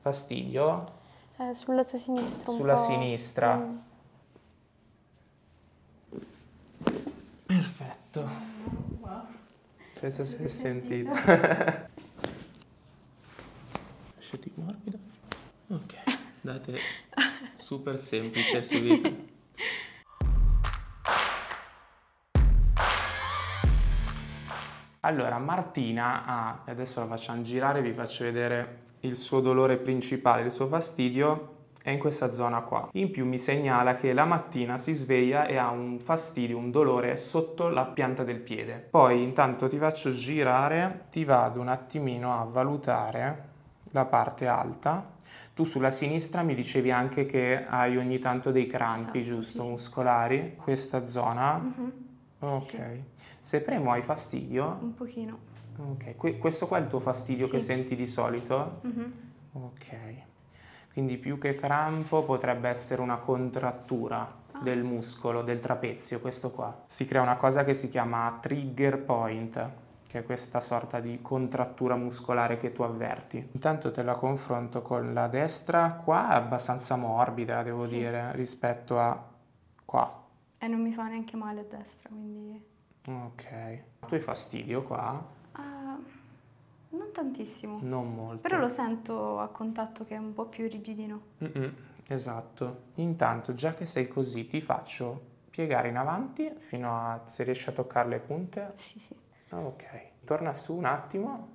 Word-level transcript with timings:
Fastidio? 0.00 0.98
Eh, 1.38 1.54
sul 1.54 1.74
lato 1.74 1.96
sinistro. 1.98 2.50
un 2.50 2.56
Sulla 2.56 2.74
po'. 2.74 2.80
sinistra. 2.80 3.56
Mm. 3.56 3.76
Perfetto. 7.46 8.28
Penso 10.00 10.24
si 10.24 10.36
è 10.36 10.48
sentito. 10.48 11.10
Lasciati 14.16 14.50
morbido. 14.56 14.98
Ok, 15.68 15.94
date 16.40 16.78
super 17.58 17.98
semplice, 17.98 18.62
si 18.62 19.28
Allora, 25.10 25.38
Martina 25.38 26.24
ha, 26.24 26.60
e 26.64 26.70
adesso 26.70 27.00
la 27.00 27.06
facciamo 27.06 27.42
girare, 27.42 27.82
vi 27.82 27.92
faccio 27.92 28.22
vedere 28.22 28.82
il 29.00 29.16
suo 29.16 29.40
dolore 29.40 29.76
principale, 29.76 30.42
il 30.42 30.52
suo 30.52 30.68
fastidio 30.68 31.56
è 31.82 31.90
in 31.90 31.98
questa 31.98 32.32
zona 32.32 32.60
qua. 32.60 32.88
In 32.92 33.10
più 33.10 33.26
mi 33.26 33.36
segnala 33.36 33.96
che 33.96 34.12
la 34.12 34.24
mattina 34.24 34.78
si 34.78 34.92
sveglia 34.92 35.46
e 35.46 35.56
ha 35.56 35.68
un 35.70 35.98
fastidio, 35.98 36.56
un 36.56 36.70
dolore 36.70 37.16
sotto 37.16 37.70
la 37.70 37.86
pianta 37.86 38.22
del 38.22 38.38
piede. 38.38 38.86
Poi 38.88 39.20
intanto 39.20 39.66
ti 39.66 39.78
faccio 39.78 40.10
girare, 40.10 41.06
ti 41.10 41.24
vado 41.24 41.60
un 41.60 41.68
attimino 41.68 42.38
a 42.38 42.44
valutare 42.44 43.48
la 43.90 44.04
parte 44.04 44.46
alta. 44.46 45.04
Tu 45.54 45.64
sulla 45.64 45.90
sinistra 45.90 46.42
mi 46.42 46.54
dicevi 46.54 46.92
anche 46.92 47.26
che 47.26 47.66
hai 47.66 47.96
ogni 47.96 48.20
tanto 48.20 48.52
dei 48.52 48.68
crampi, 48.68 49.18
Esatto, 49.18 49.34
giusto, 49.34 49.62
sì, 49.62 49.68
muscolari. 49.68 50.54
Questa 50.56 51.04
zona. 51.06 51.56
Mhm, 51.56 51.92
Ok. 52.40 53.00
Se 53.38 53.60
premo 53.60 53.92
hai 53.92 54.02
fastidio? 54.02 54.78
Un 54.80 54.94
pochino. 54.94 55.38
Ok. 55.78 56.16
Que- 56.16 56.38
questo 56.38 56.66
qua 56.66 56.78
è 56.78 56.80
il 56.80 56.88
tuo 56.88 57.00
fastidio 57.00 57.48
che 57.48 57.58
Sì. 57.58 57.66
senti 57.66 57.96
di 57.96 58.06
solito? 58.06 58.80
Mhm. 58.82 59.12
Ok. 59.52 59.96
Quindi 60.92 61.16
più 61.18 61.38
che 61.38 61.54
crampo 61.54 62.24
potrebbe 62.24 62.68
essere 62.68 63.00
una 63.00 63.16
contrattura 63.18 64.38
Ah. 64.52 64.58
del 64.60 64.82
muscolo, 64.82 65.42
del 65.42 65.60
trapezio, 65.60 66.20
questo 66.20 66.50
qua. 66.50 66.82
Si 66.86 67.04
crea 67.06 67.22
una 67.22 67.36
cosa 67.36 67.62
che 67.64 67.74
si 67.74 67.88
chiama 67.88 68.38
trigger 68.40 68.98
point, 68.98 69.70
che 70.08 70.18
è 70.18 70.24
questa 70.24 70.60
sorta 70.60 70.98
di 70.98 71.20
contrattura 71.22 71.94
muscolare 71.94 72.58
che 72.58 72.72
tu 72.72 72.82
avverti. 72.82 73.48
Intanto 73.52 73.92
te 73.92 74.02
la 74.02 74.14
confronto 74.16 74.82
con 74.82 75.14
la 75.14 75.28
destra, 75.28 75.92
qua 76.04 76.30
è 76.32 76.34
abbastanza 76.34 76.96
morbida, 76.96 77.62
devo 77.62 77.86
Sì. 77.86 77.94
dire, 77.98 78.32
rispetto 78.32 78.98
a 78.98 79.22
qua. 79.84 80.19
E 80.62 80.66
non 80.66 80.82
mi 80.82 80.92
fa 80.92 81.08
neanche 81.08 81.36
male 81.36 81.60
a 81.60 81.64
destra, 81.64 82.10
quindi... 82.10 82.62
Ok. 83.06 83.82
Tu 84.06 84.14
hai 84.14 84.20
fastidio 84.20 84.82
qua? 84.82 85.26
Ah, 85.52 85.98
non 86.90 87.10
tantissimo. 87.12 87.78
Non 87.80 88.14
molto. 88.14 88.42
Però 88.42 88.58
lo 88.58 88.68
sento 88.68 89.38
a 89.40 89.48
contatto 89.48 90.04
che 90.04 90.14
è 90.14 90.18
un 90.18 90.34
po' 90.34 90.44
più 90.46 90.68
rigidino. 90.68 91.20
Mm-mm, 91.42 91.74
esatto. 92.08 92.82
Intanto, 92.96 93.54
già 93.54 93.72
che 93.74 93.86
sei 93.86 94.06
così, 94.06 94.46
ti 94.46 94.60
faccio 94.60 95.28
piegare 95.50 95.88
in 95.88 95.96
avanti 95.96 96.52
fino 96.58 96.94
a 96.94 97.22
se 97.26 97.42
riesci 97.42 97.70
a 97.70 97.72
toccare 97.72 98.08
le 98.10 98.18
punte. 98.18 98.72
Sì, 98.74 98.98
sì. 98.98 99.16
Ok. 99.52 100.08
Torna 100.24 100.52
su 100.52 100.74
un 100.76 100.84
attimo. 100.84 101.48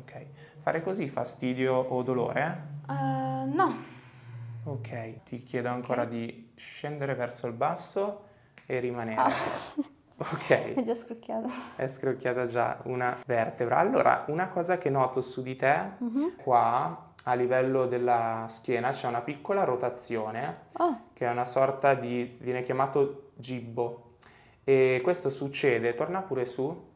Ok. 0.00 0.26
Fare 0.58 0.82
così 0.82 1.08
fastidio 1.08 1.74
o 1.74 2.02
dolore? 2.02 2.72
Ah, 2.86 3.44
no, 3.44 3.74
Ok. 4.64 5.22
Ti 5.24 5.42
chiedo 5.42 5.68
ancora 5.68 6.02
Ok. 6.02 6.08
di 6.08 6.43
scendere 6.56 7.14
verso 7.14 7.46
il 7.46 7.52
basso 7.52 8.22
e 8.66 8.78
rimanere. 8.80 9.20
Ah. 9.20 9.30
Ok. 10.16 10.74
è 10.74 10.82
già 10.82 10.94
scrocchiato. 10.94 11.48
È 11.74 11.88
scrocchiata 11.88 12.46
già 12.46 12.78
una 12.84 13.16
vertebra. 13.26 13.78
Allora, 13.78 14.24
una 14.28 14.46
cosa 14.46 14.78
che 14.78 14.88
noto 14.88 15.20
su 15.20 15.42
di 15.42 15.56
te, 15.56 15.76
Mhm. 15.98 16.36
qua 16.36 17.10
a 17.24 17.34
livello 17.34 17.86
della 17.86 18.46
schiena 18.48 18.90
c'è 18.90 19.08
una 19.08 19.22
piccola 19.22 19.64
rotazione 19.64 20.66
Oh, 20.74 21.06
che 21.14 21.26
è 21.26 21.30
una 21.30 21.44
sorta 21.44 21.94
di, 21.94 22.22
viene 22.42 22.62
chiamato 22.62 23.30
gibbo. 23.34 24.12
E 24.62 25.00
questo 25.02 25.30
succede, 25.30 25.94
torna 25.96 26.20
pure 26.22 26.44
su, 26.44 26.90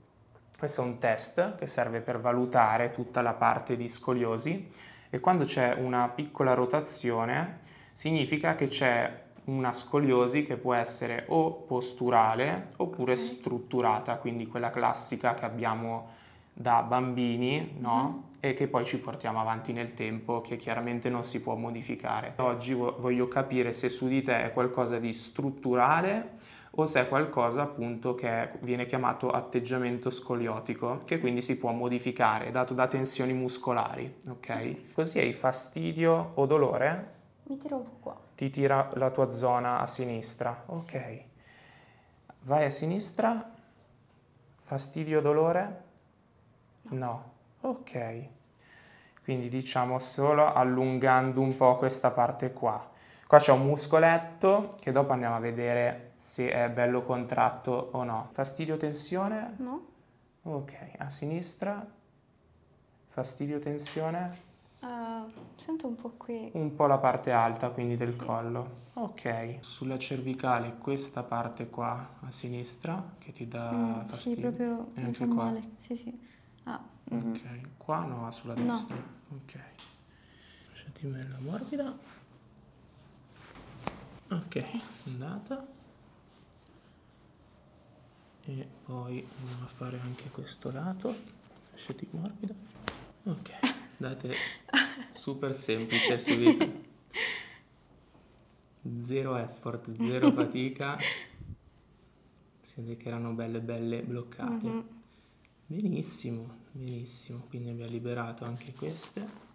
questo 0.57 0.83
è 0.83 0.85
un 0.85 0.99
test 0.99 1.57
che 1.57 1.67
serve 1.67 2.01
per 2.03 2.21
valutare 2.21 2.93
tutta 2.93 3.21
la 3.21 3.33
parte 3.35 3.77
di 3.77 3.89
scoliosi 3.89 4.71
e 5.11 5.19
quando 5.19 5.45
c'è 5.45 5.73
una 5.75 6.09
piccola 6.09 6.55
rotazione 6.55 7.61
significa 7.95 8.55
che 8.55 8.69
c'è 8.69 9.23
una 9.49 9.73
scoliosi 9.73 10.45
che 10.45 10.57
può 10.57 10.75
essere 10.75 11.25
o 11.29 11.53
posturale 11.53 12.73
oppure 12.77 13.13
Ok. 13.13 13.19
strutturata, 13.19 14.17
quindi 14.17 14.47
quella 14.47 14.71
classica 14.71 15.35
che 15.35 15.45
abbiamo 15.45 16.09
da 16.53 16.83
bambini, 16.83 17.77
no? 17.79 18.25
E 18.41 18.55
che 18.55 18.69
poi 18.69 18.85
ci 18.85 18.99
portiamo 19.01 19.41
avanti 19.41 19.73
nel 19.73 19.95
tempo, 19.95 20.41
che 20.41 20.57
chiaramente 20.57 21.09
non 21.09 21.25
si 21.25 21.41
può 21.41 21.55
modificare. 21.55 22.35
Oggi 22.37 22.75
vo- 22.75 22.97
voglio 22.99 23.27
capire 23.27 23.73
se 23.73 23.89
su 23.89 24.07
di 24.07 24.23
te 24.23 24.45
è 24.45 24.53
qualcosa 24.53 24.99
di 24.99 25.13
strutturale 25.13 26.37
o 26.73 26.87
se 26.87 27.01
è 27.01 27.09
qualcosa 27.09 27.63
appunto 27.63 28.15
che 28.15 28.51
viene 28.61 28.87
chiamato 28.87 29.31
atteggiamento 29.31 30.11
scoliotico, 30.11 30.99
che 31.05 31.19
quindi 31.19 31.43
si 31.43 31.57
può 31.59 31.73
modificare 31.73 32.51
dato 32.51 32.75
da 32.75 32.87
tensioni 32.87 33.33
muscolari, 33.33 34.15
ok? 34.29 34.93
Così 34.93 35.19
hai 35.19 35.33
fastidio 35.33 36.33
o 36.35 36.47
dolore? 36.47 37.17
Mi 37.49 37.57
tiro 37.57 37.77
un 37.77 37.85
po' 37.85 37.97
qua. 38.01 38.21
Ti 38.35 38.51
tira 38.51 38.89
la 38.95 39.11
tua 39.11 39.31
zona 39.33 39.81
a 39.81 39.87
sinistra, 39.87 40.65
ok. 40.67 41.25
Vai 42.43 42.65
a 42.65 42.71
sinistra, 42.71 43.45
fastidio 44.63 45.21
dolore? 45.21 45.83
No, 46.91 47.33
ok. 47.61 48.29
Quindi 49.23 49.49
diciamo 49.49 49.99
solo 49.99 50.53
allungando 50.53 51.41
un 51.41 51.57
po' 51.57 51.77
questa 51.77 52.11
parte 52.11 52.53
qua. 52.53 52.91
Qua 53.27 53.39
c'è 53.39 53.53
un 53.53 53.67
muscoletto 53.67 54.77
che 54.81 54.91
dopo 54.91 55.13
andiamo 55.13 55.37
a 55.37 55.41
vedere 55.41 56.13
se 56.17 56.51
è 56.51 56.71
bello 56.71 57.03
contratto 57.03 57.91
o 57.93 58.05
no. 58.05 58.31
Fastidio 58.33 58.79
tensione? 58.79 59.55
No? 59.59 59.87
Ok, 60.45 60.93
a 60.97 61.11
sinistra. 61.11 61.87
Fastidio 63.09 63.59
tensione? 63.59 64.47
Ah, 64.81 65.27
sento 65.57 65.87
un 65.89 65.97
po' 65.97 66.11
qui. 66.17 66.51
Un 66.55 66.75
po' 66.75 66.87
la 66.87 66.99
parte 66.99 67.33
alta 67.33 67.71
quindi 67.71 67.97
del 67.97 68.13
Sì. 68.13 68.19
collo. 68.25 68.87
Ok. 68.95 69.59
Sulla 69.61 69.99
cervicale 69.99 70.77
questa 70.79 71.23
parte 71.23 71.69
qua 71.69 72.19
a 72.21 72.31
sinistra 72.31 73.15
che 73.19 73.33
ti 73.33 73.49
dà 73.49 73.71
Mm, 73.75 74.01
sì, 74.03 74.07
fastidio. 74.11 74.49
proprio 74.51 74.91
E 74.95 75.03
anche 75.05 75.27
qua. 75.27 75.45
male. 75.45 75.63
Sì, 75.79 75.97
sì. 75.97 76.13
Ah, 76.65 76.81
mhm. 77.11 77.31
Ok. 77.33 77.77
Qua 77.77 78.05
no, 78.05 78.31
sulla 78.31 78.55
No. 78.55 78.65
destra. 78.65 78.97
Ok. 79.31 79.59
Lasciati 80.71 81.07
bella 81.07 81.39
morbida. 81.41 81.97
Ok, 84.31 84.63
andata. 85.07 85.67
E 88.45 88.67
poi 88.85 89.27
andiamo 89.39 89.65
a 89.65 89.69
fare 89.69 89.99
anche 90.01 90.29
questo 90.31 90.71
lato. 90.71 91.15
Lasciati 91.73 92.09
morbida. 92.13 92.55
Ok, 93.25 93.51
date 93.99 94.35
super 95.13 95.55
semplice, 95.55 96.19
si 96.19 96.37
vede. 96.37 96.87
Zero 99.03 99.37
effort, 99.37 99.93
zero 99.97 100.31
fatica. 100.37 100.97
Si 102.63 102.81
vede 102.81 102.97
che 102.97 103.09
erano 103.09 103.33
belle 103.33 103.61
belle 103.61 104.03
bloccate. 104.03 104.67
Mhm. 104.69 104.89
Benissimo, 105.67 106.59
benissimo. 106.73 107.41
Quindi 107.49 107.71
abbiamo 107.71 107.91
liberato 107.91 108.45
anche 108.45 108.73
queste. 108.73 109.47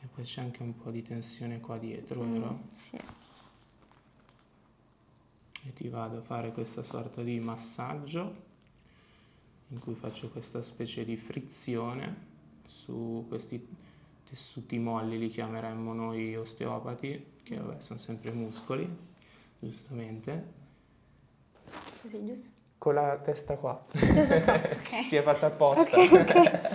E 0.00 0.06
poi 0.12 0.24
c'è 0.24 0.42
anche 0.42 0.62
un 0.62 0.76
po' 0.76 0.90
di 0.90 1.02
tensione 1.02 1.60
qua 1.60 1.78
dietro, 1.78 2.22
Mm, 2.22 2.32
vero? 2.32 2.60
Sì. 2.72 2.96
E 5.64 5.72
ti 5.74 5.88
vado 5.88 6.18
a 6.18 6.22
fare 6.22 6.52
questa 6.52 6.82
sorta 6.82 7.22
di 7.22 7.38
massaggio 7.38 8.50
in 9.72 9.78
cui 9.80 9.94
faccio 9.94 10.28
questa 10.28 10.60
specie 10.62 11.04
di 11.04 11.16
frizione 11.16 12.30
su 12.66 13.24
questi 13.28 13.66
tessuti 14.28 14.78
molli, 14.78 15.18
li 15.18 15.28
chiameremmo 15.28 15.92
noi 15.94 16.36
osteopati, 16.36 17.32
che 17.42 17.56
vabbè, 17.56 17.80
sono 17.80 17.98
sempre 17.98 18.30
muscoli, 18.32 18.86
giustamente. 19.58 20.60
Così, 22.02 22.24
giusto? 22.26 22.50
Con 22.78 22.94
la 22.94 23.16
testa 23.18 23.56
qua. 23.56 23.82
Ok. 24.92 25.04
si 25.06 25.16
è 25.16 25.22
fatta 25.22 25.46
apposta. 25.46 25.98
Ok, 25.98 26.12
ok. 26.12 26.70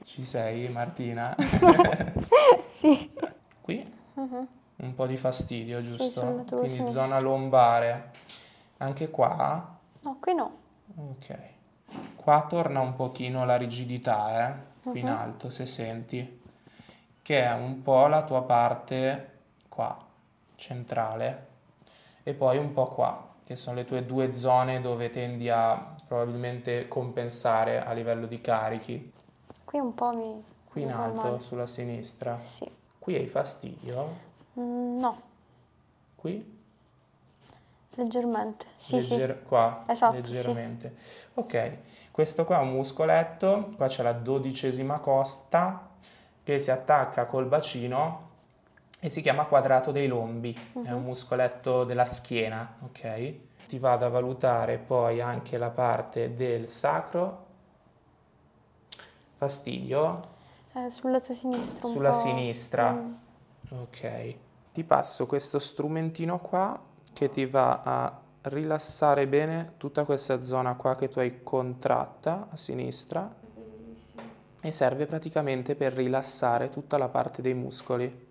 Ci 0.04 0.24
sei, 0.24 0.68
Martina? 0.70 1.36
sì. 2.66 3.10
Qui 3.60 3.92
Mhm. 4.14 4.46
un 4.76 4.94
po' 4.94 5.06
di 5.06 5.16
fastidio, 5.16 5.80
giusto? 5.82 6.22
lato 6.22 6.58
Quindi 6.58 6.90
zona 6.90 7.18
lombare. 7.20 8.12
Anche 8.78 9.10
qua? 9.10 9.78
No, 10.02 10.16
qui 10.20 10.34
no. 10.34 10.62
Ok. 10.96 11.36
Qua 12.16 12.46
torna 12.48 12.80
un 12.80 12.94
pochino 12.94 13.44
la 13.44 13.56
rigidità, 13.56 14.48
eh? 14.48 14.54
Qui 14.90 15.00
in 15.00 15.06
Mhm. 15.06 15.12
alto, 15.12 15.50
se 15.50 15.66
senti. 15.66 16.40
Che 17.22 17.42
è 17.42 17.52
un 17.52 17.82
po' 17.82 18.06
la 18.06 18.22
tua 18.24 18.42
parte 18.42 19.38
qua, 19.68 19.96
centrale. 20.56 21.46
E 22.22 22.34
poi 22.34 22.58
un 22.58 22.72
po' 22.72 22.86
qua. 22.88 23.32
che 23.44 23.56
sono 23.56 23.76
le 23.76 23.84
tue 23.84 24.06
due 24.06 24.32
zone 24.32 24.80
dove 24.80 25.10
tendi 25.10 25.50
a 25.50 25.94
probabilmente 26.06 26.88
compensare 26.88 27.84
a 27.84 27.92
livello 27.92 28.24
di 28.26 28.40
carichi. 28.40 29.12
Qui 29.66 29.78
un 29.78 29.92
po' 29.92 30.14
mi... 30.14 30.42
Qui 30.64 30.80
in 30.80 30.88
mi 30.88 30.94
alto, 30.94 31.38
sulla 31.40 31.66
sinistra. 31.66 32.40
Sì. 32.40 32.66
Qui 32.98 33.14
hai 33.16 33.26
fastidio? 33.26 34.08
Mm, 34.58 34.98
no, 34.98 35.20
Qui? 36.16 36.63
Leggermente. 37.96 38.66
Sì, 38.76 38.96
Legger- 38.96 39.42
Qua, 39.44 39.84
Esatto, 39.86 40.14
leggermente. 40.14 40.94
Ok, 41.34 41.76
questo 42.10 42.44
qua 42.44 42.58
è 42.58 42.62
un 42.62 42.72
muscoletto, 42.72 43.72
qua 43.76 43.86
c'è 43.88 44.02
la 44.02 44.12
dodicesima 44.12 44.98
costa 44.98 45.90
che 46.42 46.58
si 46.58 46.70
attacca 46.70 47.26
col 47.26 47.46
bacino 47.46 48.30
e 49.00 49.10
si 49.10 49.20
chiama 49.20 49.44
quadrato 49.44 49.90
dei 49.92 50.06
lombi, 50.06 50.52
è 50.72 50.90
un 50.90 51.00
Mhm. 51.00 51.04
muscoletto 51.04 51.84
della 51.84 52.04
schiena, 52.04 52.74
ok? 52.82 53.34
Ti 53.68 53.78
vado 53.78 54.04
a 54.04 54.08
valutare 54.08 54.78
poi 54.78 55.20
anche 55.20 55.56
la 55.58 55.70
parte 55.70 56.34
del 56.36 56.68
sacro, 56.68 57.42
fastidio, 59.36 60.28
sì. 60.72 60.78
Eh, 60.78 60.90
sul 60.90 61.10
lato 61.12 61.32
sinistro 61.34 61.88
sulla 61.88 62.10
po'. 62.10 62.16
sinistra. 62.16 62.92
Mm, 62.92 63.12
Ok, 63.70 64.36
ti 64.72 64.84
passo 64.84 65.26
questo 65.26 65.58
strumentino 65.58 66.38
qua 66.38 66.78
che 67.14 67.30
ti 67.30 67.46
va 67.46 67.80
a 67.82 68.20
rilassare 68.42 69.26
bene 69.26 69.76
tutta 69.78 70.04
questa 70.04 70.42
zona 70.42 70.74
qua 70.74 70.96
che 70.96 71.08
tu 71.08 71.20
hai 71.20 71.42
contratta 71.42 72.48
a 72.50 72.56
sinistra 72.58 73.34
e 74.60 74.72
serve 74.72 75.06
praticamente 75.06 75.76
per 75.76 75.92
rilassare 75.92 76.68
tutta 76.68 76.98
la 76.98 77.08
parte 77.08 77.40
dei 77.40 77.54
muscoli. 77.54 78.26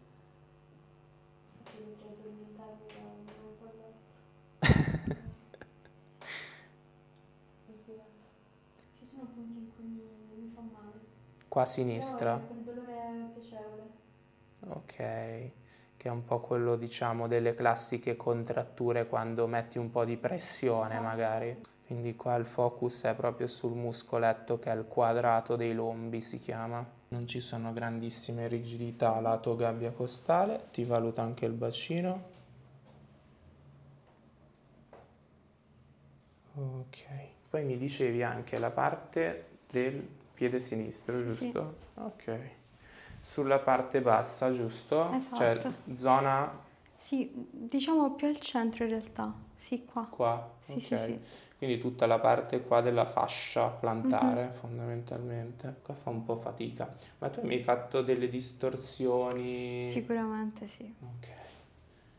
Ci 8.98 9.06
sono 9.06 9.28
punti 9.34 9.60
in 9.60 9.68
cui 9.76 9.86
mi, 9.86 10.02
mi 10.36 10.52
fa 10.54 10.62
male. 10.62 11.00
Qua 11.48 11.62
a 11.62 11.66
sinistra, 11.66 12.40
quel 12.40 12.64
dolore 12.64 12.94
è 12.94 13.30
piacevole. 13.32 13.92
ok, 14.68 15.52
che 16.04 16.10
è 16.10 16.12
un 16.12 16.26
po' 16.26 16.42
quello 16.42 16.76
diciamo 16.76 17.30
delle 17.30 17.54
classiche 17.54 18.18
contratture 18.18 19.08
quando 19.08 19.48
metti 19.48 19.78
un 19.78 19.90
po' 19.90 20.04
di 20.04 20.18
pressione 20.18 20.96
Esatto. 20.96 21.02
magari. 21.02 21.62
Quindi 21.86 22.18
qua 22.18 22.36
il 22.36 22.46
focus 22.46 23.04
è 23.04 23.16
proprio 23.16 23.48
sul 23.48 23.72
muscoletto 23.72 24.60
che 24.60 24.70
è 24.70 24.76
il 24.76 24.84
quadrato 24.86 25.56
dei 25.56 25.74
lombi 25.74 26.20
si 26.20 26.42
chiama. 26.42 26.86
Non 27.08 27.26
ci 27.26 27.40
sono 27.40 27.72
grandissime 27.72 28.50
rigidità 28.50 29.18
lato 29.22 29.56
gabbia 29.56 29.92
costale, 29.92 30.66
ti 30.74 30.84
valuta 30.84 31.22
anche 31.22 31.46
il 31.46 31.54
bacino. 31.54 32.24
Ok, 36.56 37.06
poi 37.50 37.64
mi 37.64 37.78
dicevi 37.78 38.24
anche 38.24 38.60
la 38.60 38.72
parte 38.72 39.46
del 39.70 40.06
piede 40.34 40.60
sinistro, 40.60 41.24
giusto? 41.24 41.76
Ok. 41.94 42.62
Sulla 43.24 43.60
parte 43.60 44.02
bassa, 44.02 44.52
giusto? 44.52 45.10
Cioè 45.34 45.52
Esatto. 45.52 45.74
zona 45.96 46.60
Sì, 46.98 47.32
diciamo 47.34 48.16
più 48.16 48.28
al 48.28 48.38
centro 48.42 48.84
in 48.84 48.90
realtà. 48.90 49.34
Sì, 49.56 49.86
qua. 49.86 50.06
qua, 50.10 50.52
Sì, 50.60 50.74
ok. 50.74 50.82
sì, 50.82 50.98
sì. 50.98 51.20
Quindi 51.58 51.80
tutta 51.80 52.06
la 52.06 52.20
parte 52.20 52.62
qua 52.64 52.82
della 52.82 53.06
fascia 53.06 53.68
plantare 53.70 54.52
fondamentalmente. 54.52 55.76
Qua 55.84 55.94
fa 55.94 56.10
un 56.10 56.26
po' 56.26 56.36
fatica. 56.36 56.94
Ma 57.20 57.30
tu 57.30 57.42
mi 57.44 57.54
hai 57.56 57.64
fatto 57.64 58.02
delle 58.02 58.28
distorsioni? 58.28 59.90
Sicuramente 59.90 60.68
sì. 60.76 60.94
Ok. 61.00 61.32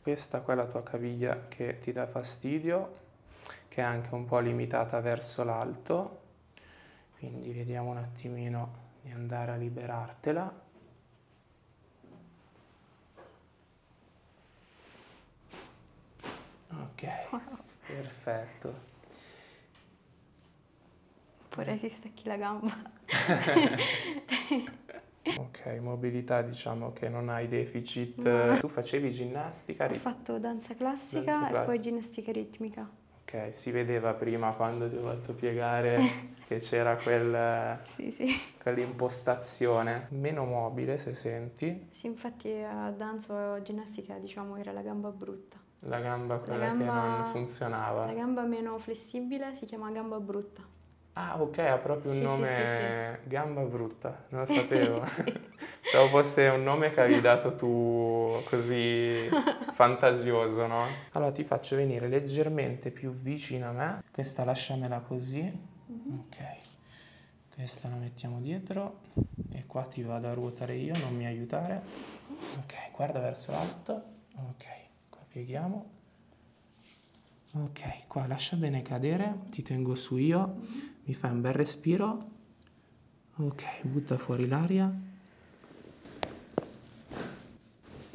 Questa 0.00 0.40
qua 0.40 0.54
è 0.54 0.56
la 0.56 0.64
tua 0.66 0.82
caviglia 0.82 1.48
che 1.48 1.78
ti 1.80 1.92
dà 1.92 2.06
fastidio, 2.06 2.96
che 3.68 3.82
è 3.82 3.84
anche 3.84 4.14
un 4.14 4.24
po' 4.24 4.38
limitata 4.38 5.00
verso 5.00 5.44
l'alto. 5.44 6.20
Quindi 7.18 7.52
vediamo 7.52 7.90
un 7.90 7.98
attimino 7.98 8.72
di 9.02 9.10
andare 9.10 9.52
a 9.52 9.56
liberartela. 9.56 10.63
Ok, 16.94 17.06
perfetto. 17.86 18.74
Vorrei 21.54 21.78
si 21.78 21.88
stacchi 21.88 22.26
la 22.26 22.36
gamba. 22.36 22.72
Ok, 25.36 25.66
mobilità 25.80 26.42
diciamo 26.42 26.92
che 26.92 27.08
non 27.08 27.28
hai 27.28 27.48
deficit. 27.48 28.18
No. 28.18 28.58
Tu 28.58 28.68
facevi 28.68 29.10
ginnastica? 29.10 29.86
Ho 29.90 29.94
fatto 29.94 30.38
danza 30.38 30.74
classica 30.74 31.24
Danza 31.24 31.46
e 31.48 31.50
poi 31.50 31.50
classica. 31.50 31.82
ginnastica 31.82 32.32
ritmica. 32.32 32.88
Ok, 33.22 33.54
si 33.54 33.70
vedeva 33.70 34.14
prima 34.14 34.52
quando 34.52 34.88
ti 34.88 34.96
ho 34.96 35.02
fatto 35.02 35.32
piegare 35.34 36.34
che 36.46 36.58
c'era 36.58 36.96
quel, 36.96 37.78
Sì, 37.96 38.10
sì. 38.12 38.40
quell'impostazione 38.62 40.06
meno 40.10 40.44
mobile 40.44 40.98
se 40.98 41.14
senti, 41.14 41.88
Sì, 41.90 42.06
infatti 42.06 42.50
a 42.52 42.90
danza 42.90 43.52
o 43.54 43.62
ginnastica 43.62 44.18
diciamo 44.18 44.56
era 44.56 44.72
la 44.72 44.82
gamba 44.82 45.10
brutta. 45.10 45.58
La 45.86 46.00
gamba 46.00 46.36
quella 46.38 46.70
che 46.72 46.84
gamba- 46.84 47.18
non 47.22 47.30
funzionava. 47.32 48.06
La 48.06 48.12
gamba 48.14 48.42
meno 48.42 48.78
flessibile 48.78 49.54
si 49.56 49.66
chiama 49.66 49.90
gamba 49.90 50.18
brutta. 50.18 50.62
Ah, 51.16 51.40
ok, 51.40 51.58
ha 51.58 51.76
proprio 51.78 52.10
un 52.10 52.16
Sì, 52.16 52.22
sì, 52.22 52.28
nome 52.28 53.20
gamba 53.24 53.60
brutta, 53.62 54.24
non 54.30 54.40
lo 54.40 54.46
sapevo. 54.52 55.04
Sì. 55.06 55.22
Pensavo 55.80 56.08
fosse 56.08 56.48
un 56.48 56.62
nome 56.64 56.90
che 56.92 57.00
avevi 57.00 57.20
dato 57.20 57.54
tu 57.54 58.40
così 58.48 59.28
fantasioso, 59.72 60.66
no? 60.66 60.86
Allora 61.12 61.30
ti 61.30 61.44
faccio 61.44 61.76
venire 61.76 62.08
leggermente 62.08 62.90
più 62.90 63.10
vicino 63.12 63.68
a 63.68 63.72
me. 63.72 64.02
Questa 64.10 64.44
lasciamela 64.44 65.00
così. 65.00 65.42
Ok. 65.88 66.36
Questa 67.54 67.88
la 67.88 67.94
mettiamo 67.94 68.40
dietro 68.40 69.00
e 69.52 69.64
qua 69.66 69.84
ti 69.84 70.02
vado 70.02 70.26
a 70.26 70.34
ruotare 70.34 70.74
io, 70.74 70.96
non 70.98 71.14
mi 71.14 71.26
aiutare. 71.26 71.80
Ok, 72.58 72.90
guarda 72.96 73.20
verso 73.20 73.52
l'alto. 73.52 73.92
Ok, 74.36 74.66
qua 75.34 75.40
pieghiamo. 75.40 75.90
Ok, 77.54 78.06
qua 78.06 78.26
lascia 78.26 78.56
bene 78.56 78.82
cadere, 78.82 79.40
ti 79.50 79.62
tengo 79.62 79.94
su 79.94 80.16
io, 80.16 80.56
mi 81.04 81.14
fai 81.14 81.30
un 81.32 81.40
bel 81.40 81.52
respiro. 81.52 82.30
Ok, 83.36 83.64
butta 83.82 84.16
fuori 84.16 84.46
l'aria. 84.46 84.92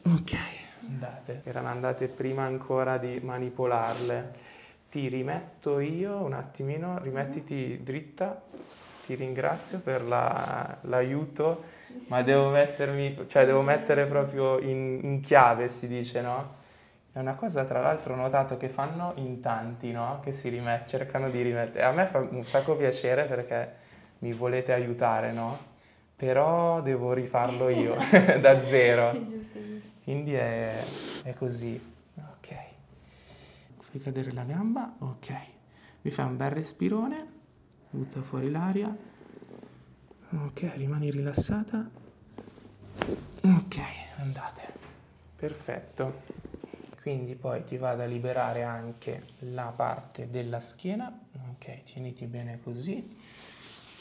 Ok, 0.06 0.36
andate. 0.88 1.42
Erano 1.44 1.68
andate 1.68 2.08
prima 2.08 2.44
ancora 2.44 2.98
di 2.98 3.20
manipolarle. 3.20 4.48
Ti 4.90 5.08
rimetto 5.08 5.80
io 5.80 6.18
un 6.24 6.34
attimino, 6.34 7.00
rimettiti 7.00 7.82
dritta. 7.84 8.42
Ti 9.06 9.16
ringrazio 9.16 9.80
per 9.80 10.04
la- 10.04 10.78
l'aiuto, 10.82 11.64
ma 12.08 12.22
devo 12.22 12.50
mettermi, 12.50 13.26
cioè 13.28 13.46
devo 13.46 13.62
mettere 13.62 14.06
proprio 14.06 14.60
in, 14.60 15.00
in 15.02 15.20
chiave, 15.22 15.68
si 15.70 15.88
dice, 15.88 16.22
no? 16.22 16.59
È 17.12 17.20
una 17.20 17.34
cosa, 17.34 17.66
tra 17.66 17.82
l'altro, 17.82 18.14
ho 18.14 18.18
notato 18.18 18.56
che 18.58 18.70
fanno 18.70 19.14
in 19.16 19.40
tanti, 19.42 19.92
no? 19.92 20.20
Che 20.24 20.32
si 20.32 20.50
rimet- 20.50 20.88
cercano 20.88 21.30
di 21.30 21.42
rimettere. 21.42 21.84
A 21.84 21.92
me 21.92 22.06
fa 22.06 22.20
un 22.20 22.44
sacco 22.44 22.76
piacere 22.76 23.26
perché 23.26 23.76
mi 24.20 24.32
volete 24.34 24.74
aiutare, 24.74 25.32
no? 25.32 25.58
Però 26.16 26.82
devo 26.82 27.14
rifarlo 27.14 27.70
io 27.70 27.96
da 28.40 28.62
zero. 28.62 29.12
giusto, 29.14 29.60
giusto. 29.60 29.90
Quindi 30.04 30.34
è, 30.34 30.74
è 31.24 31.34
così. 31.34 31.80
Ok. 32.16 32.56
Fai 33.80 34.00
cadere 34.00 34.32
la 34.32 34.44
gamba. 34.44 34.94
Ok. 35.00 35.34
Mi 36.02 36.12
fai 36.12 36.26
un 36.26 36.38
bel 36.38 36.52
respirone. 36.52 37.26
Butta 37.90 38.22
fuori 38.22 38.52
l'aria. 38.52 38.96
Ok, 40.32 40.72
rimani 40.76 41.10
rilassata. 41.10 41.90
Ok, 43.42 43.80
andate. 44.20 44.62
Perfetto. 45.36 46.39
Quindi 47.10 47.34
poi 47.34 47.64
ti 47.64 47.78
vado 47.78 48.04
a 48.04 48.06
liberare 48.06 48.62
anche 48.62 49.24
la 49.40 49.74
parte 49.76 50.30
della 50.30 50.60
schiena. 50.60 51.12
Ok, 51.54 51.82
tieniti 51.86 52.28
bene 52.28 52.60
così. 52.62 53.18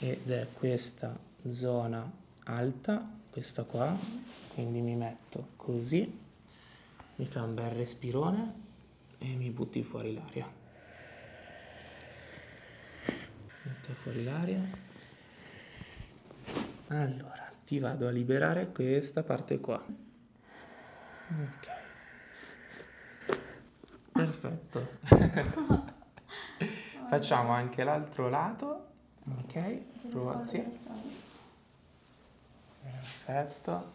Ed 0.00 0.30
è 0.30 0.48
questa 0.52 1.18
zona 1.48 2.06
alta, 2.44 3.10
questa 3.30 3.62
qua. 3.62 3.96
Quindi 4.52 4.82
mi 4.82 4.94
metto 4.94 5.52
così. 5.56 6.20
Mi 7.14 7.24
fai 7.24 7.44
un 7.44 7.54
bel 7.54 7.70
respirone 7.70 8.52
e 9.16 9.28
mi 9.36 9.48
butti 9.48 9.82
fuori 9.82 10.12
l'aria. 10.12 10.46
Butta 13.06 13.94
fuori 14.02 14.22
l'aria. 14.22 14.60
Allora, 16.88 17.50
ti 17.64 17.78
vado 17.78 18.06
a 18.06 18.10
liberare 18.10 18.70
questa 18.70 19.22
parte 19.22 19.58
qua. 19.60 19.82
Ok. 21.30 21.87
Perfetto. 24.28 24.86
Facciamo 27.08 27.52
anche 27.52 27.82
l'altro 27.82 28.28
lato. 28.28 28.86
Ok, 29.38 29.80
prova, 30.10 30.44
sì. 30.44 30.62
Perfetto. 32.82 33.92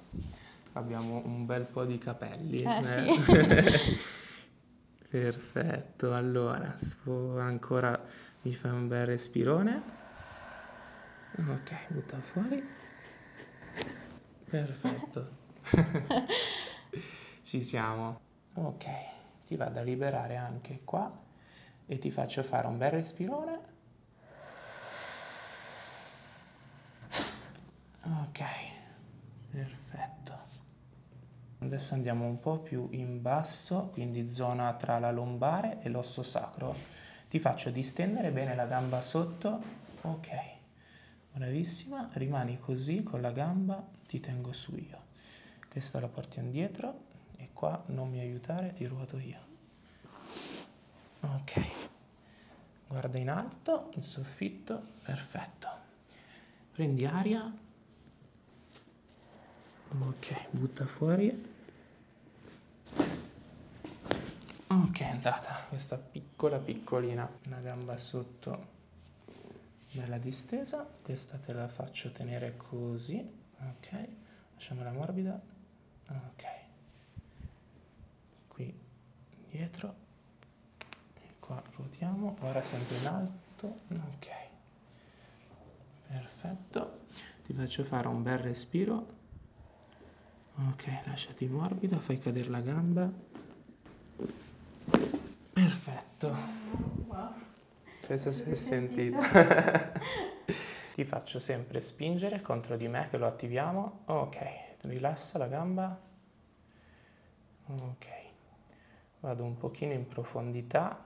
Abbiamo 0.74 1.22
un 1.24 1.46
bel 1.46 1.66
po' 1.66 1.86
di 1.86 2.00
capelli. 2.00 2.64
Eh, 2.64 3.08
eh. 3.08 3.98
Perfetto, 5.08 6.16
allora, 6.16 6.76
sfo- 6.82 7.38
ancora 7.40 7.96
mi 8.42 8.54
fai 8.56 8.72
un 8.72 8.88
bel 8.88 9.06
respirone. 9.06 9.82
Ok, 11.36 11.74
butta 11.90 12.20
fuori. 12.32 12.68
Perfetto. 14.50 15.30
Ci 17.44 17.62
siamo. 17.62 18.20
Ok, 18.56 18.86
ti 19.46 19.56
vado 19.56 19.80
a 19.80 19.84
liberare 19.84 20.36
anche 20.36 20.82
qua 20.84 21.12
e 21.86 21.98
ti 21.98 22.12
faccio 22.12 22.44
fare 22.44 22.68
un 22.68 22.78
bel 22.78 22.92
respirone. 22.92 23.60
Ok, 28.06 28.44
perfetto. 29.52 30.38
Adesso 31.60 31.94
andiamo 31.94 32.26
un 32.26 32.40
po' 32.40 32.60
più 32.60 32.88
in 32.92 33.22
basso, 33.22 33.90
quindi 33.94 34.30
zona 34.30 34.74
tra 34.74 35.00
la 35.00 35.12
lombare 35.12 35.82
e 35.82 35.90
l'osso 35.90 36.24
sacro. 36.24 36.76
Ti 37.30 37.40
faccio 37.40 37.70
distendere 37.70 38.32
bene 38.32 38.56
la 38.56 38.66
gamba 38.66 39.02
sotto. 39.02 39.62
Ok, 40.02 40.30
bravissima. 41.32 42.10
Rimani 42.14 42.60
così 42.60 43.04
con 43.04 43.22
la 43.22 43.32
gamba, 43.32 43.86
ti 44.08 44.20
tengo 44.20 44.52
su 44.52 44.76
io. 44.76 45.02
Questa 45.70 46.00
la 46.00 46.08
portiamo 46.08 46.50
dietro 46.50 47.12
e 47.44 47.50
qua 47.52 47.84
non 47.88 48.10
mi 48.10 48.20
aiutare, 48.20 48.74
ti 48.74 48.86
ruoto 48.86 49.18
io. 49.18 49.52
Ok, 51.20 51.62
guarda 52.88 53.18
in 53.18 53.30
alto, 53.30 53.92
il 53.96 54.04
soffitto, 54.04 54.82
perfetto. 55.04 55.68
Prendi 56.72 57.06
aria. 57.06 57.54
Ok, 60.00 60.48
butta 60.52 60.86
fuori. 60.86 61.52
Ok, 64.68 65.00
è 65.02 65.10
andata 65.10 65.66
questa 65.68 65.98
piccola 65.98 66.58
piccolina, 66.58 67.30
una 67.46 67.60
gamba 67.60 67.98
sotto 67.98 68.72
bella 69.92 70.18
distesa, 70.18 70.88
questa 71.02 71.38
te 71.38 71.54
la 71.54 71.68
faccio 71.68 72.12
tenere 72.12 72.58
così, 72.58 73.24
ok, 73.60 74.08
lasciamola 74.56 74.92
morbida, 74.92 75.40
ok, 76.08 76.63
dietro, 79.58 79.94
e 81.16 81.36
qua 81.40 81.62
ruotiamo, 81.76 82.38
ora 82.42 82.64
sempre 82.64 82.98
in 82.98 83.08
alto, 83.08 83.80
ok, 83.90 84.30
perfetto, 86.08 87.00
ti 87.46 87.54
faccio 87.54 87.84
fare 87.84 88.08
un 88.08 88.24
bel 88.24 88.40
respiro, 88.40 89.08
ok, 90.56 91.06
lasciati 91.06 91.46
morbida, 91.48 92.00
fai 92.00 92.18
cadere 92.18 92.50
la 92.50 92.62
gamba, 92.62 93.12
Perfetto. 95.54 96.36
Questa 98.06 98.32
si 98.32 98.42
è 98.50 98.56
sentita. 98.56 99.92
Ti 100.96 101.06
faccio 101.06 101.40
sempre 101.40 101.80
spingere 101.82 102.42
contro 102.42 102.76
di 102.76 102.88
me 102.88 103.08
che 103.10 103.18
lo 103.18 103.28
attiviamo. 103.28 104.02
Ok, 104.06 104.38
rilassa 104.82 105.38
la 105.38 105.48
gamba. 105.48 106.00
Ok. 107.68 108.23
Vado 109.24 109.46
un 109.46 109.56
pochino 109.56 109.94
in 109.94 110.06
profondità. 110.06 111.02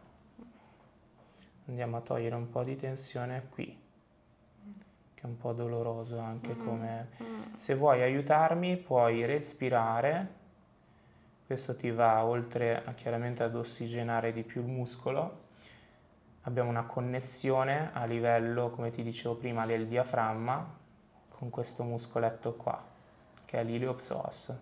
Andiamo 1.67 1.97
a 1.97 2.01
togliere 2.01 2.33
un 2.33 2.49
po' 2.49 2.63
di 2.63 2.75
tensione 2.75 3.45
qui. 3.51 3.65
Che 5.13 5.21
è 5.21 5.25
un 5.27 5.37
po' 5.37 5.53
doloroso 5.53 6.17
anche 6.17 6.55
Mm, 6.55 6.65
come... 6.65 7.09
mm. 7.21 7.41
Se 7.57 7.75
vuoi 7.75 8.01
aiutarmi 8.01 8.75
puoi 8.77 9.23
respirare 9.23 10.33
questo 11.45 11.75
ti 11.75 11.91
va 11.91 12.25
oltre 12.25 12.83
a, 12.83 12.93
chiaramente 12.93 13.43
ad 13.43 13.55
ossigenare 13.55 14.33
di 14.33 14.41
più 14.41 14.61
il 14.61 14.67
muscolo. 14.67 15.45
Abbiamo 16.41 16.69
una 16.69 16.85
connessione 16.85 17.91
a 17.93 18.03
livello, 18.05 18.71
come 18.71 18.89
ti 18.89 19.03
dicevo 19.03 19.35
prima, 19.35 19.67
del 19.67 19.85
diaframma 19.87 20.75
con 21.29 21.51
questo 21.51 21.83
muscoletto 21.83 22.55
qua, 22.55 22.83
che 23.45 23.59
è 23.59 23.63
l'iliopsoas. 23.63 24.57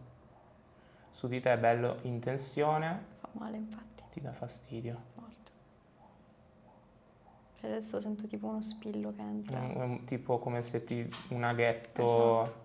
Su 1.15 1.29
di 1.29 1.39
te 1.39 1.53
è 1.53 1.57
bello 1.57 1.99
in 2.01 2.19
tensione, 2.19 3.05
Fa 3.21 3.29
male 3.31 3.55
infatti, 3.55 4.03
ti 4.11 4.19
dà 4.19 4.33
fastidio. 4.33 4.99
molto. 5.13 5.51
Cioè 7.61 7.69
adesso 7.69 8.01
sento 8.01 8.27
tipo 8.27 8.47
uno 8.47 8.61
spillo 8.61 9.13
che 9.15 9.21
entra. 9.21 9.57
Un- 9.61 10.03
tipo 10.03 10.39
come 10.39 10.61
se 10.61 10.83
ti 10.83 11.09
un 11.29 11.43
aghetto. 11.45 12.41
Esatto. 12.41 12.63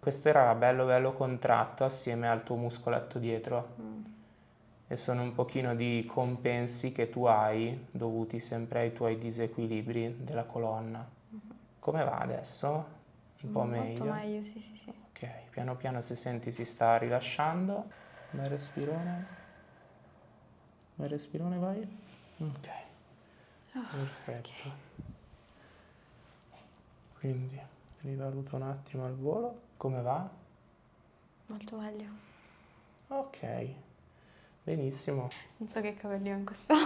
Questo 0.00 0.28
era 0.28 0.54
bello 0.54 0.84
bello 0.84 1.12
contratto 1.14 1.84
assieme 1.84 2.28
al 2.28 2.42
tuo 2.44 2.56
muscoletto 2.56 3.18
dietro. 3.18 3.74
Mm. 3.80 4.02
e 4.90 4.96
sono 4.96 5.20
un 5.22 5.34
pochino 5.34 5.74
di 5.74 6.04
compensi 6.10 6.92
che 6.92 7.08
tu 7.10 7.24
hai 7.24 7.86
dovuti 7.90 8.38
sempre 8.40 8.80
ai 8.80 8.92
tuoi 8.94 9.18
disequilibri 9.18 10.24
della 10.24 10.44
colonna. 10.44 11.06
Come 11.78 12.04
va 12.04 12.18
adesso? 12.18 12.86
Un 13.42 13.50
po' 13.50 13.64
Mm, 13.64 13.70
meglio? 13.70 14.04
Molto 14.04 14.18
meglio, 14.26 14.42
sì, 14.42 14.60
sì, 14.60 14.76
sì. 14.76 14.92
Ok, 15.20 15.28
piano 15.50 15.74
piano 15.76 16.00
se 16.00 16.14
senti 16.14 16.52
si 16.52 16.64
sta 16.64 16.96
rilasciando. 16.96 17.90
Bel 18.30 18.46
respirone. 18.46 19.26
Bel 20.94 21.08
respirone 21.08 21.58
vai. 21.58 21.80
Ok, 22.38 22.68
Ah, 23.72 23.88
perfetto. 23.90 24.52
Quindi 27.18 27.60
rivaluto 28.02 28.54
un 28.54 28.62
attimo 28.62 29.06
al 29.06 29.16
volo. 29.16 29.60
Come 29.76 30.00
va? 30.02 30.30
Molto 31.46 31.76
meglio. 31.78 32.10
Ok, 33.08 33.68
benissimo. 34.62 35.30
Non 35.56 35.68
so 35.68 35.80
che 35.80 35.96
capelli 35.96 36.30
ho 36.32 36.36
in 36.36 36.44
questo 36.44 36.74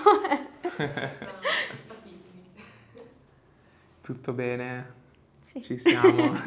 Tutto 4.00 4.32
bene? 4.32 4.94
Sì. 5.50 5.62
Ci 5.62 5.78
siamo. 5.78 6.32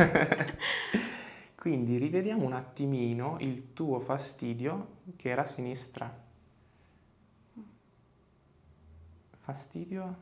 Quindi 1.65 1.97
rivediamo 1.97 2.45
un 2.45 2.53
attimino 2.53 3.37
il 3.39 3.73
tuo 3.73 3.99
fastidio 3.99 4.97
che 5.15 5.29
era 5.29 5.41
a 5.41 5.45
sinistra. 5.45 6.15
Fastidio 9.39 10.15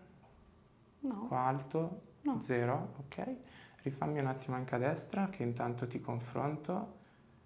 No, 1.02 1.26
qua 1.28 1.40
alto, 1.40 2.02
No. 2.22 2.40
zero, 2.42 2.94
ok. 3.00 3.36
Rifammi 3.82 4.20
un 4.20 4.28
attimo 4.28 4.56
anche 4.56 4.76
a 4.76 4.78
destra 4.78 5.28
che 5.28 5.44
intanto 5.44 5.86
ti 5.86 6.00
confronto. 6.00 7.00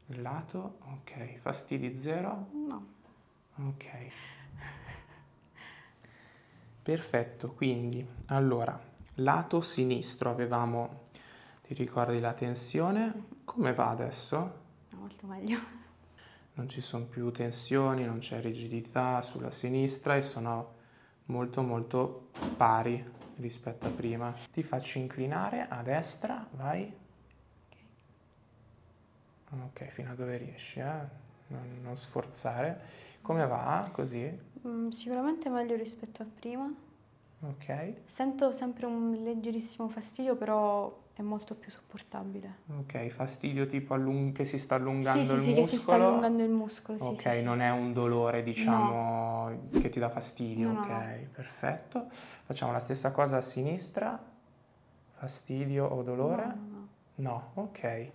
Il 0.10 0.22
lato, 0.22 0.77
ok. 1.00 1.39
Fastidi 1.39 2.00
zero, 2.00 2.50
no. 2.51 2.88
ok. 3.56 3.88
Perfetto, 6.84 7.51
quindi 7.54 8.08
allora, 8.27 8.80
lato 9.16 9.62
sinistro 9.62 10.30
avevamo, 10.30 11.01
ti 11.63 11.74
ricordi 11.74 12.20
la 12.20 12.34
tensione? 12.34 13.37
Come 13.58 13.74
va 13.74 13.90
adesso? 13.90 14.52
Molto 14.92 15.26
meglio. 15.26 15.60
Non 16.54 16.70
ci 16.70 16.80
sono 16.80 17.06
più 17.06 17.32
tensioni, 17.32 18.06
non 18.06 18.20
c'è 18.20 18.40
rigidità 18.40 19.24
sulla 19.24 19.50
sinistra 19.50 20.16
e 20.16 20.22
sono 20.22 20.76
molto 21.26 21.64
molto 21.64 22.30
pari 22.56 23.04
rispetto 23.38 23.88
a 23.88 23.90
prima. 23.90 24.32
Ti 24.52 24.62
faccio 24.62 25.00
inclinare 25.00 25.66
a 25.68 25.82
destra, 25.82 26.48
vai. 26.52 26.94
Ok, 29.50 29.86
fino 29.88 30.12
a 30.12 30.14
dove 30.14 30.38
riesci, 30.38 30.80
eh? 30.80 31.08
Non, 31.48 31.80
non 31.82 31.98
sforzare. 31.98 32.80
Come 33.24 33.48
va? 33.48 33.90
Così? 33.92 34.40
Mm, 34.68 34.90
sicuramente 34.90 35.50
meglio 35.50 35.76
rispetto 35.76 36.22
a 36.22 36.28
prima. 36.32 36.72
Ok, 37.40 37.94
Sento 38.06 38.52
sempre 38.52 38.86
un 38.86 39.14
leggerissimo 39.24 39.90
fastidio, 39.90 40.36
però 40.36 41.06
è 41.21 41.25
molto 41.25 41.55
più 41.55 41.69
sopportabile. 41.71 42.55
ok, 42.79 43.07
fastidio 43.07 43.67
tipo 43.67 43.93
allung- 43.93 44.33
che 44.33 44.45
si 44.45 44.57
sta 44.57 44.75
Sì, 44.75 44.81
allungando 44.81 45.24
sì, 45.33 45.33
il 45.33 45.41
sì, 45.41 45.53
che 45.53 45.63
si 45.67 45.75
sta 45.77 45.91
muscolo. 45.93 46.07
allungando 46.07 46.43
il 46.43 46.50
muscolo, 46.50 46.97
sì, 46.97 47.05
Ok, 47.05 47.21
sì, 47.21 47.31
sì. 47.31 47.43
non 47.43 47.62
è 47.62 47.69
un 47.71 47.93
dolore, 47.93 48.43
diciamo, 48.43 49.69
che 49.79 49.89
ti 49.89 50.00
dà 50.00 50.09
fastidio. 50.09 50.67
No, 50.71 50.74
no, 50.74 50.79
ok, 50.81 50.88
no. 50.89 51.27
perfetto. 51.33 52.07
Facciamo 52.45 52.71
la 52.71 52.79
stessa 52.79 53.12
cosa 53.12 53.38
a 53.38 53.41
sinistra. 53.41 54.19
Fastidio 55.19 55.86
o 55.86 56.03
dolore? 56.03 56.45
No, 56.45 56.53
no, 56.53 56.67
no. 56.69 56.88
No, 57.15 57.63
ok. 57.63 58.09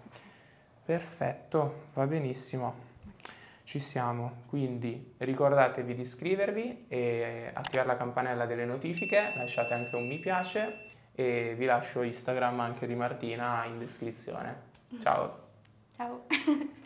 Perfetto, 0.84 1.86
va 1.94 2.06
benissimo. 2.06 2.90
Ci 3.64 3.78
siamo, 3.78 4.42
quindi 4.48 5.14
ricordatevi 5.18 5.94
di 5.94 6.02
iscrivervi 6.02 6.86
e 6.88 7.50
attivare 7.54 7.88
la 7.88 7.96
campanella 7.96 8.44
delle 8.46 8.64
notifiche, 8.64 9.32
lasciate 9.36 9.72
anche 9.74 9.94
un 9.96 10.06
mi 10.06 10.18
piace 10.18 10.90
e 11.22 11.54
vi 11.54 11.64
lascio 11.64 12.02
Instagram 12.02 12.60
anche 12.60 12.86
di 12.86 12.94
Martina 12.94 13.64
in 13.64 13.78
descrizione. 13.78 14.70
Ciao! 15.00 15.38
Ciao. 15.94 16.24